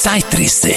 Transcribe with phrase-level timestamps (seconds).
[0.00, 0.72] Zeitrisse.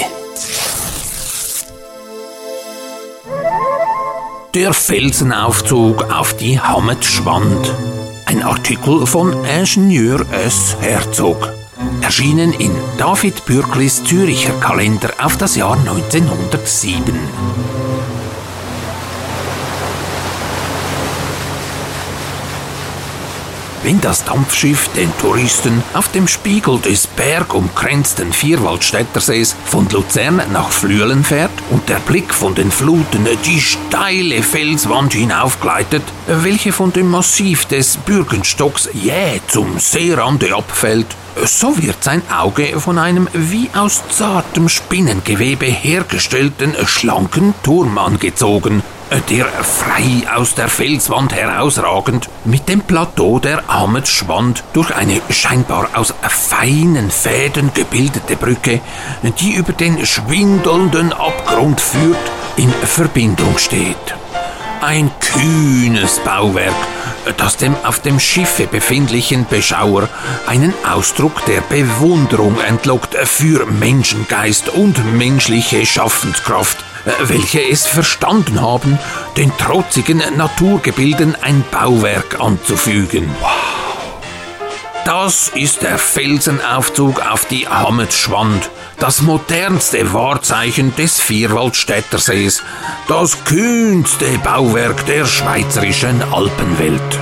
[4.52, 7.74] Der Felsenaufzug auf die Hammetschwand.
[8.26, 10.76] Ein Artikel von Ingenieur S.
[10.78, 11.54] Herzog.
[12.02, 17.18] Erschienen in David Bürklis Züricher Kalender auf das Jahr 1907.
[23.84, 31.22] Wenn das Dampfschiff den Touristen auf dem Spiegel des bergumkränzten Vierwaldstättersees von Luzern nach Flüelen
[31.22, 37.66] fährt und der Blick von den Fluten die steile Felswand hinaufgleitet, welche von dem Massiv
[37.66, 41.14] des Bürgenstocks jäh zum Seerande abfällt,
[41.44, 48.82] so wird sein Auge von einem wie aus zartem Spinnengewebe hergestellten schlanken Turm angezogen,
[49.28, 56.14] der frei aus der Felswand herausragend mit dem Plateau der Ametschwand durch eine scheinbar aus
[56.22, 58.80] feinen Fäden gebildete Brücke,
[59.38, 64.23] die über den schwindelnden Abgrund führt, in Verbindung steht.
[64.80, 66.74] Ein kühnes Bauwerk,
[67.36, 70.08] das dem auf dem Schiffe befindlichen Beschauer
[70.46, 76.78] einen Ausdruck der Bewunderung entlockt für Menschengeist und menschliche Schaffenskraft,
[77.22, 78.98] welche es verstanden haben,
[79.36, 83.30] den trotzigen Naturgebilden ein Bauwerk anzufügen.
[85.04, 92.62] Das ist der Felsenaufzug auf die Hammetschwand, das modernste Wahrzeichen des Vierwaldstättersees,
[93.06, 97.18] das kühnste Bauwerk der schweizerischen Alpenwelt.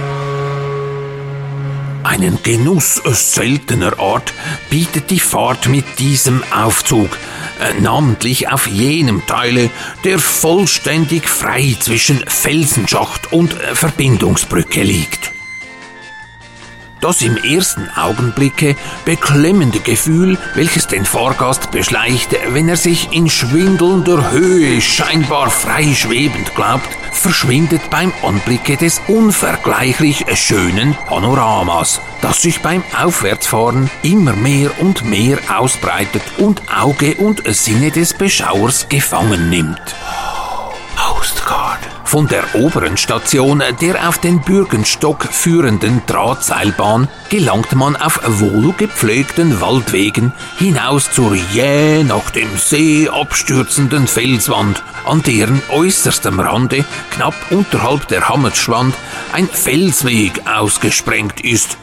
[2.05, 4.33] Einen Genuss seltener Art
[4.71, 7.11] bietet die Fahrt mit diesem Aufzug,
[7.61, 9.71] äh, namentlich auf jenem Teile,
[10.05, 15.33] der vollständig frei zwischen Felsenschacht und äh, Verbindungsbrücke liegt.
[17.03, 24.31] Das im ersten Augenblicke beklemmende Gefühl, welches den Fahrgast beschleicht, wenn er sich in schwindelnder
[24.31, 32.85] Höhe scheinbar frei schwebend glaubt, verschwindet beim Anblicke des unvergleichlich schönen Panoramas, das sich beim
[32.97, 39.97] Aufwärtsfahren immer mehr und mehr ausbreitet und Auge und Sinne des Beschauers gefangen nimmt.
[40.95, 41.92] Postcard.
[42.13, 50.35] Von der oberen Station der auf den Bürgenstock führenden Drahtseilbahn gelangt man auf wohlgepflegten Waldwegen
[50.59, 58.29] hinaus zur jäh nach dem See abstürzenden Felswand, an deren äußerstem Rande, knapp unterhalb der
[58.29, 58.95] Hammetschwand,
[59.33, 61.79] ein Felsweg ausgesprengt ist,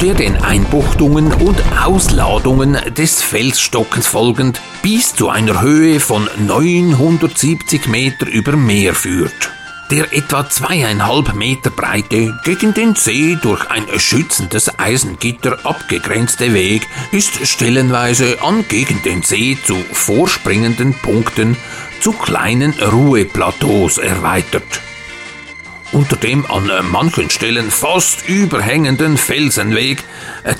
[0.00, 8.26] der den Einbuchtungen und Ausladungen des Felsstockens folgend bis zu einer Höhe von 970 Meter
[8.26, 9.50] über Meer führt.
[9.90, 17.46] Der etwa zweieinhalb Meter breite, gegen den See durch ein schützendes Eisengitter abgegrenzte Weg ist
[17.46, 21.56] stellenweise an gegen den See zu vorspringenden Punkten
[22.00, 24.80] zu kleinen Ruheplateaus erweitert.
[25.94, 30.02] Unter dem an manchen Stellen fast überhängenden Felsenweg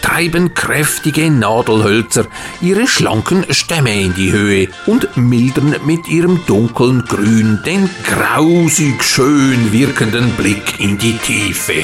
[0.00, 2.26] treiben kräftige Nadelhölzer
[2.60, 9.72] ihre schlanken Stämme in die Höhe und mildern mit ihrem dunklen Grün den grausig schön
[9.72, 11.82] wirkenden Blick in die Tiefe.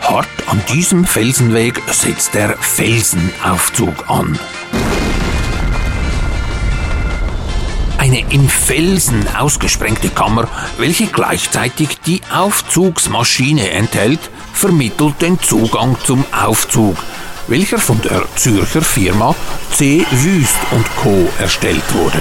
[0.00, 4.38] Hart an diesem Felsenweg setzt der Felsenaufzug an.
[8.08, 10.48] Eine im Felsen ausgesprengte Kammer,
[10.78, 14.20] welche gleichzeitig die Aufzugsmaschine enthält,
[14.54, 16.96] vermittelt den Zugang zum Aufzug,
[17.48, 19.34] welcher von der Zürcher Firma
[19.72, 20.06] C.
[20.10, 20.56] Wüst
[20.96, 21.28] Co.
[21.38, 22.20] erstellt wurde.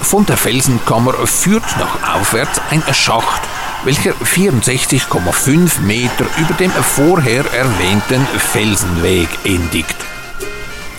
[0.00, 3.42] Von der Felsenkammer führt nach aufwärts ein Schacht,
[3.84, 9.96] welcher 64,5 Meter über dem vorher erwähnten Felsenweg endigt.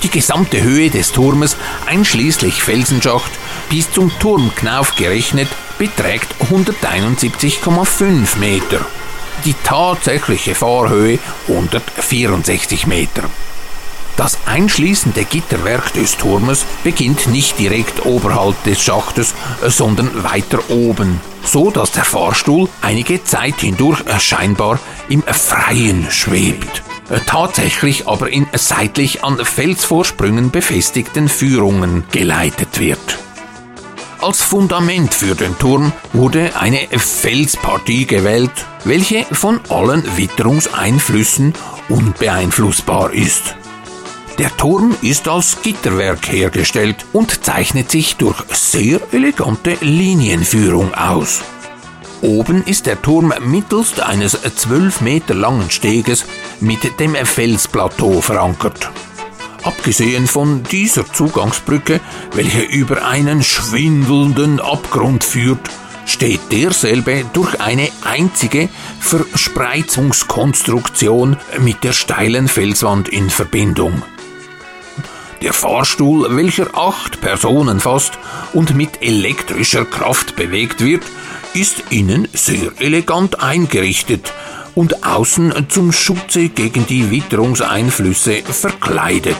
[0.03, 3.31] Die gesamte Höhe des Turmes, einschließlich Felsenschacht,
[3.69, 5.47] bis zum Turmknauf gerechnet,
[5.77, 8.85] beträgt 171,5 Meter.
[9.45, 13.23] Die tatsächliche Fahrhöhe 164 Meter.
[14.17, 19.33] Das einschließende Gitterwerk des Turmes beginnt nicht direkt oberhalb des Schachtes,
[19.67, 26.83] sondern weiter oben, so dass der Fahrstuhl einige Zeit hindurch scheinbar im Freien schwebt.
[27.11, 33.19] Äh, tatsächlich aber in seitlich an Felsvorsprüngen befestigten Führungen geleitet wird.
[34.21, 38.51] Als Fundament für den Turm wurde eine Felspartie gewählt,
[38.85, 41.53] welche von allen Witterungseinflüssen
[41.89, 43.55] unbeeinflussbar ist.
[44.37, 51.41] Der Turm ist als Gitterwerk hergestellt und zeichnet sich durch sehr elegante Linienführung aus.
[52.21, 56.25] Oben ist der Turm mittels eines zwölf Meter langen Steges
[56.59, 58.91] mit dem Felsplateau verankert.
[59.63, 61.99] Abgesehen von dieser Zugangsbrücke,
[62.33, 65.67] welche über einen schwindelnden Abgrund führt,
[66.05, 68.69] steht derselbe durch eine einzige
[68.99, 74.03] Verspreizungskonstruktion mit der steilen Felswand in Verbindung.
[75.41, 78.19] Der Fahrstuhl, welcher acht Personen fasst
[78.53, 81.01] und mit elektrischer Kraft bewegt wird,
[81.53, 84.31] ist innen sehr elegant eingerichtet
[84.73, 89.35] und außen zum Schutze gegen die Witterungseinflüsse verkleidet.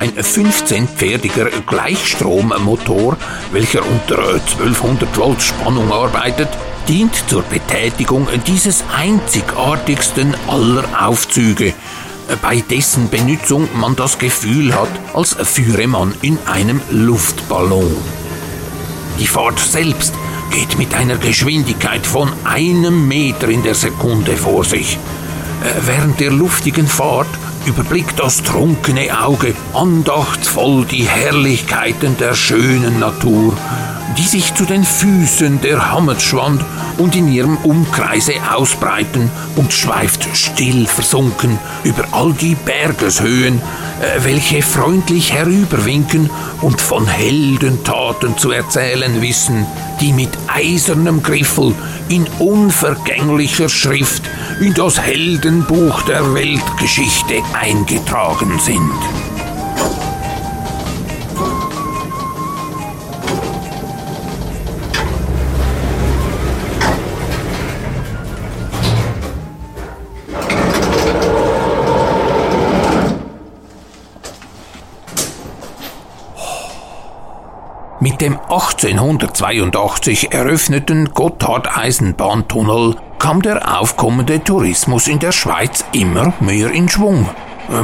[0.00, 3.16] Ein 15-pferdiger Gleichstrommotor,
[3.52, 6.48] welcher unter 1200 Volt Spannung arbeitet,
[6.88, 11.74] dient zur Betätigung dieses einzigartigsten aller Aufzüge,
[12.42, 17.96] bei dessen Benutzung man das Gefühl hat, als führe man in einem Luftballon.
[19.18, 20.14] Die Fahrt selbst
[20.50, 24.98] geht mit einer Geschwindigkeit von einem Meter in der Sekunde vor sich.
[25.62, 27.28] Äh, während der luftigen Fahrt
[27.66, 33.56] überblickt das trunkene Auge andachtsvoll die Herrlichkeiten der schönen Natur,
[34.16, 36.64] die sich zu den Füßen der Hammetschwand
[36.98, 43.60] und in ihrem Umkreise ausbreiten und schweift still versunken über all die Bergeshöhen,
[44.00, 49.66] äh, welche freundlich herüberwinken und von Heldentaten zu erzählen wissen,
[50.00, 51.74] die mit eisernem Griffel
[52.08, 54.22] in unvergänglicher Schrift
[54.60, 59.27] in das Heldenbuch der Weltgeschichte eingetragen sind.
[78.18, 86.88] Mit dem 1882 eröffneten Gotthard-Eisenbahntunnel kam der aufkommende Tourismus in der Schweiz immer mehr in
[86.88, 87.28] Schwung.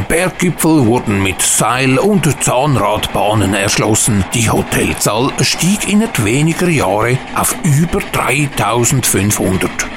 [0.09, 4.25] Berggipfel wurden mit Seil- und Zahnradbahnen erschlossen.
[4.35, 9.94] Die Hotelzahl stieg innerhalb weniger Jahre auf über 3500.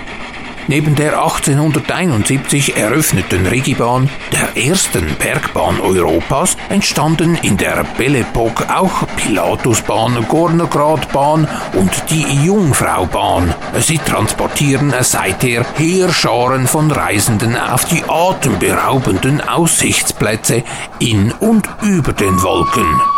[0.70, 9.08] Neben der 1871 eröffneten Regibahn, der ersten Bergbahn Europas, entstanden in der Belle Epoque auch
[9.16, 13.56] Pilatusbahn, Gornergratbahn und die Jungfraubahn.
[13.80, 20.64] Sie transportieren seither Heerscharen von Reisenden auf die atemberaubenden Aussichtsplätze
[21.00, 23.17] in und über den Wolken.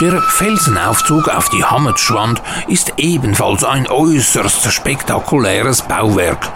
[0.00, 6.50] Der Felsenaufzug auf die Hammetschwand ist ebenfalls ein äußerst spektakuläres Bauwerk.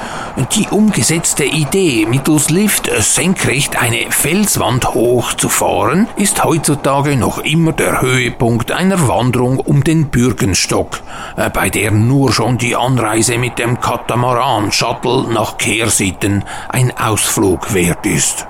[0.57, 8.73] Die umgesetzte Idee, mittels Lift senkrecht eine Felswand hochzufahren, ist heutzutage noch immer der Höhepunkt
[8.73, 11.01] einer Wanderung um den Bürgenstock,
[11.37, 18.05] äh, bei der nur schon die Anreise mit dem Katamaran-Shuttle nach Kehrsitten ein Ausflug wert
[18.05, 18.49] ist.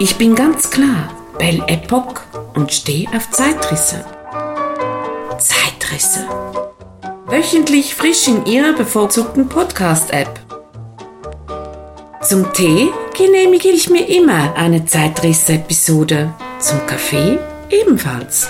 [0.00, 2.22] Ich bin ganz klar Belle Epoque
[2.54, 4.04] und stehe auf Zeitrisse.
[5.38, 6.26] Zeitrisse.
[7.26, 10.40] Wöchentlich frisch in Ihrer bevorzugten Podcast-App.
[12.22, 16.32] Zum Tee genehmige ich mir immer eine Zeitrisse-Episode.
[16.58, 17.38] Zum Kaffee
[17.70, 18.48] ebenfalls.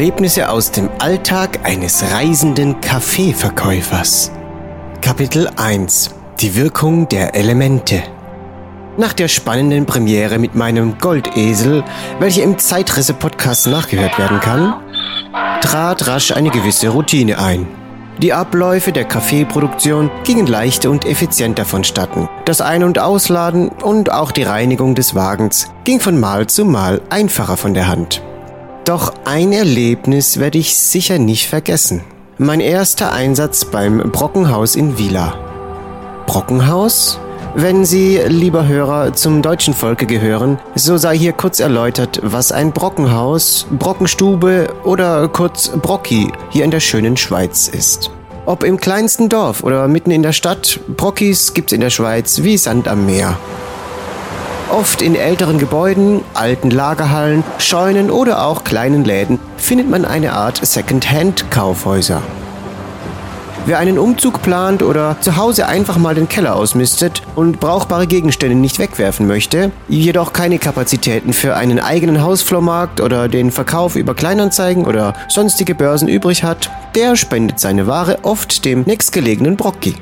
[0.00, 4.32] Erlebnisse aus dem Alltag eines reisenden Kaffeeverkäufers.
[5.02, 8.02] Kapitel 1 Die Wirkung der Elemente
[8.96, 11.84] Nach der spannenden Premiere mit meinem Goldesel,
[12.18, 14.72] welche im Zeitrisse-Podcast nachgehört werden kann,
[15.60, 17.68] trat rasch eine gewisse Routine ein.
[18.22, 22.26] Die Abläufe der Kaffeeproduktion gingen leichter und effizienter vonstatten.
[22.46, 27.02] Das Ein- und Ausladen und auch die Reinigung des Wagens ging von Mal zu Mal
[27.10, 28.22] einfacher von der Hand.
[28.84, 32.02] Doch ein Erlebnis werde ich sicher nicht vergessen.
[32.38, 35.34] Mein erster Einsatz beim Brockenhaus in Wieler.
[36.26, 37.18] Brockenhaus?
[37.54, 42.72] Wenn Sie, lieber Hörer, zum deutschen Volke gehören, so sei hier kurz erläutert, was ein
[42.72, 48.10] Brockenhaus, Brockenstube oder kurz Brocki hier in der schönen Schweiz ist.
[48.46, 52.56] Ob im kleinsten Dorf oder mitten in der Stadt, Brockis gibt's in der Schweiz wie
[52.56, 53.36] Sand am Meer.
[54.70, 60.64] Oft in älteren Gebäuden, alten Lagerhallen, Scheunen oder auch kleinen Läden findet man eine Art
[60.64, 62.22] Second-Hand-Kaufhäuser.
[63.66, 68.54] Wer einen Umzug plant oder zu Hause einfach mal den Keller ausmistet und brauchbare Gegenstände
[68.54, 74.86] nicht wegwerfen möchte, jedoch keine Kapazitäten für einen eigenen Hausflohmarkt oder den Verkauf über Kleinanzeigen
[74.86, 79.96] oder sonstige Börsen übrig hat, der spendet seine Ware oft dem nächstgelegenen Brocki.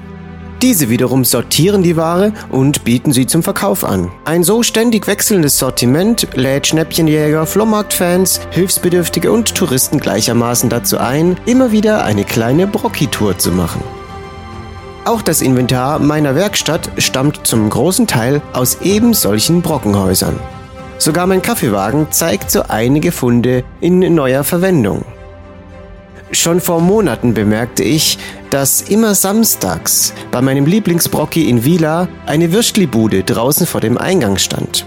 [0.60, 4.10] Diese wiederum sortieren die Ware und bieten sie zum Verkauf an.
[4.24, 11.70] Ein so ständig wechselndes Sortiment lädt Schnäppchenjäger, Flohmarktfans, Hilfsbedürftige und Touristen gleichermaßen dazu ein, immer
[11.70, 13.82] wieder eine kleine Brocki-Tour zu machen.
[15.04, 20.40] Auch das Inventar meiner Werkstatt stammt zum großen Teil aus eben solchen Brockenhäusern.
[20.98, 25.04] Sogar mein Kaffeewagen zeigt so einige Funde in neuer Verwendung.
[26.30, 28.18] Schon vor Monaten bemerkte ich,
[28.50, 34.86] dass immer samstags bei meinem Lieblingsbrocki in Vila eine Würstlibude draußen vor dem Eingang stand.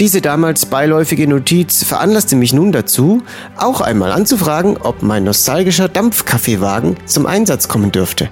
[0.00, 3.22] Diese damals beiläufige Notiz veranlasste mich nun dazu,
[3.56, 8.28] auch einmal anzufragen, ob mein nostalgischer Dampfkaffeewagen zum Einsatz kommen dürfte.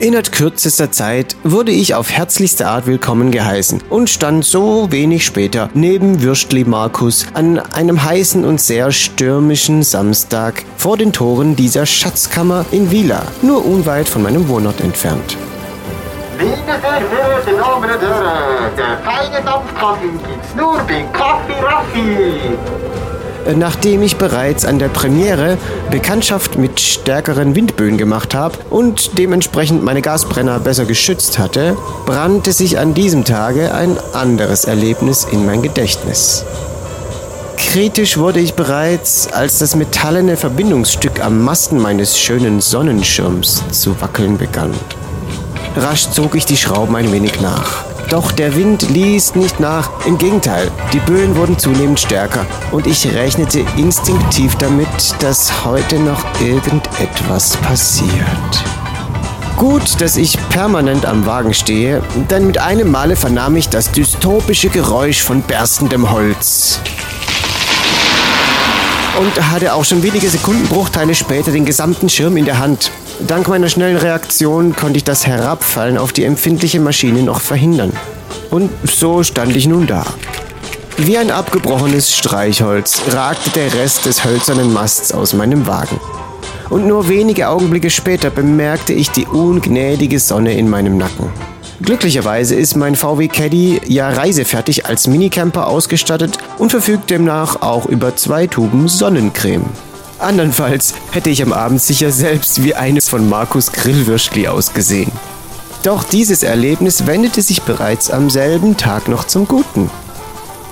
[0.00, 5.70] Innerhalb kürzester Zeit wurde ich auf herzlichste Art willkommen geheißen und stand so wenig später
[5.74, 12.64] neben Würstli Markus an einem heißen und sehr stürmischen Samstag vor den Toren dieser Schatzkammer
[12.70, 15.36] in Vila, nur unweit von meinem Wohnort entfernt.
[18.76, 22.56] Der feine Dampfkaffee gibt's nur bei Kaffee Raffi.
[23.56, 25.56] Nachdem ich bereits an der Premiere
[25.90, 32.78] Bekanntschaft mit stärkeren Windböen gemacht habe und dementsprechend meine Gasbrenner besser geschützt hatte, brannte sich
[32.78, 36.44] an diesem Tage ein anderes Erlebnis in mein Gedächtnis.
[37.56, 44.38] Kritisch wurde ich bereits, als das metallene Verbindungsstück am Masten meines schönen Sonnenschirms zu wackeln
[44.38, 44.72] begann.
[45.76, 47.84] Rasch zog ich die Schrauben ein wenig nach.
[48.10, 49.90] Doch der Wind ließ nicht nach.
[50.06, 54.88] Im Gegenteil, die Böen wurden zunehmend stärker und ich rechnete instinktiv damit,
[55.20, 58.64] dass heute noch irgendetwas passiert.
[59.58, 64.70] Gut, dass ich permanent am Wagen stehe, denn mit einem Male vernahm ich das dystopische
[64.70, 66.80] Geräusch von berstendem Holz
[69.20, 72.90] und hatte auch schon wenige Sekundenbruchteile später den gesamten Schirm in der Hand.
[73.26, 77.92] Dank meiner schnellen Reaktion konnte ich das Herabfallen auf die empfindliche Maschine noch verhindern.
[78.50, 80.06] Und so stand ich nun da.
[80.98, 86.00] Wie ein abgebrochenes Streichholz ragte der Rest des hölzernen Masts aus meinem Wagen.
[86.70, 91.30] Und nur wenige Augenblicke später bemerkte ich die ungnädige Sonne in meinem Nacken.
[91.80, 98.16] Glücklicherweise ist mein VW Caddy ja reisefertig als Minicamper ausgestattet und verfügt demnach auch über
[98.16, 99.64] zwei Tuben Sonnencreme.
[100.18, 105.12] Andernfalls hätte ich am Abend sicher selbst wie eines von Markus Grillwürschli ausgesehen.
[105.84, 109.90] Doch dieses Erlebnis wendete sich bereits am selben Tag noch zum Guten.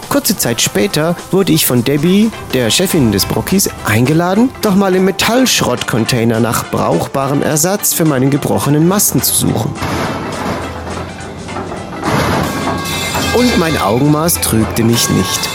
[0.09, 5.05] Kurze Zeit später wurde ich von Debbie, der Chefin des Brockis, eingeladen, doch mal im
[5.05, 9.73] Metallschrottcontainer nach brauchbarem Ersatz für meinen gebrochenen Masten zu suchen.
[13.37, 15.49] Und mein Augenmaß trügte mich nicht.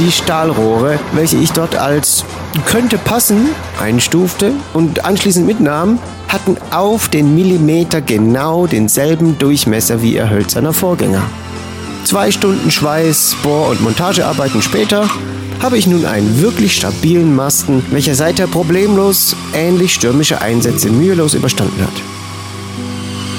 [0.00, 2.24] Die Stahlrohre, welche ich dort als
[2.64, 3.48] könnte passen
[3.80, 5.98] einstufte und anschließend mitnahm,
[6.28, 11.22] hatten auf den Millimeter genau denselben Durchmesser wie ihr hölzerner Vorgänger.
[12.04, 15.08] Zwei Stunden Schweiß, Bohr- und Montagearbeiten später
[15.60, 21.82] habe ich nun einen wirklich stabilen Masten, welcher seither problemlos ähnlich stürmische Einsätze mühelos überstanden
[21.82, 22.02] hat.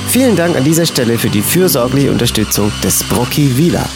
[0.10, 3.88] Vielen Dank an dieser Stelle für die fürsorgliche Unterstützung des Brocki Vila.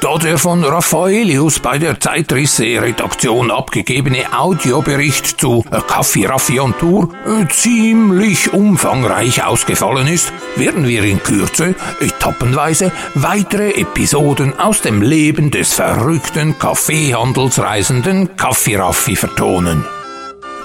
[0.00, 7.46] Da der von Raffaelius bei der Zeitrisse-Redaktion abgegebene Audiobericht zu Kaffee Raffi on Tour äh,
[7.48, 15.74] ziemlich umfangreich ausgefallen ist, werden wir in Kürze etappenweise weitere Episoden aus dem Leben des
[15.74, 19.84] verrückten Kaffeehandelsreisenden Kaffee Raffi vertonen.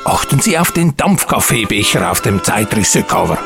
[0.06, 3.38] Achten Sie auf den Dampfkaffeebecher auf dem Zeitrisse-Cover.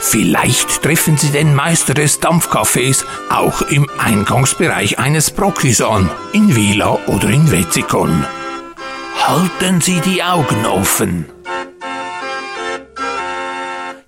[0.03, 6.99] Vielleicht treffen Sie den Meister des Dampfkaffees auch im Eingangsbereich eines Brockis an, in Vila
[7.07, 8.27] oder in Wetzikon.
[9.27, 11.27] Halten Sie die Augen offen.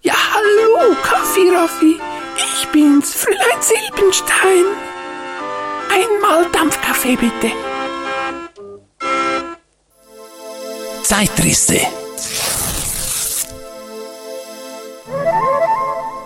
[0.02, 2.00] Ja, hallo, Kaffee Raffi.
[2.36, 4.64] Ich bin's, Fräulein Silbenstein.
[5.90, 7.52] Einmal Dampfkaffee bitte.
[11.04, 11.80] Zeitrisse.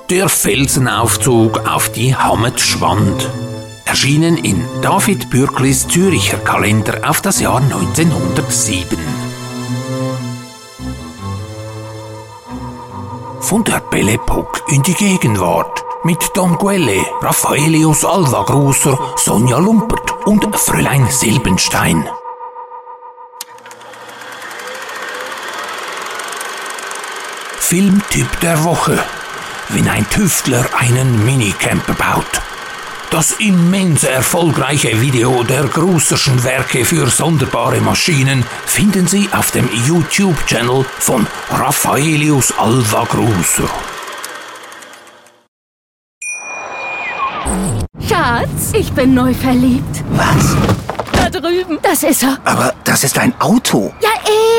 [0.09, 3.28] Der Felsenaufzug auf die Hammetschwand.
[3.96, 8.98] Erschienen in David Bürklis Züricher Kalender auf das Jahr 1907.
[13.40, 20.26] Von der Belle Epoque in die Gegenwart mit Don Quelle, Raffaelius Alva Grosser, Sonja Lumpert
[20.26, 22.06] und Fräulein Silbenstein.
[27.58, 29.02] Filmtyp der Woche,
[29.70, 32.45] wenn ein Tüftler einen Minicamper baut.
[33.10, 40.84] Das immense erfolgreiche Video der Grusserschen Werke für sonderbare Maschinen finden Sie auf dem YouTube-Channel
[40.98, 43.70] von Raffaelius Alva Grusser.
[48.08, 50.04] Schatz, ich bin neu verliebt.
[50.10, 50.56] Was?
[51.12, 51.78] Da drüben.
[51.82, 52.38] Das ist er.
[52.44, 53.92] Aber das ist ein Auto.
[54.02, 54.10] Ja,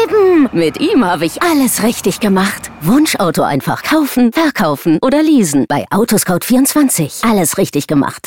[0.04, 0.50] eben.
[0.52, 2.72] Mit ihm habe ich alles richtig gemacht.
[2.82, 5.66] Wunschauto einfach kaufen, verkaufen oder leasen.
[5.68, 7.30] Bei Autoscout24.
[7.30, 8.26] Alles richtig gemacht.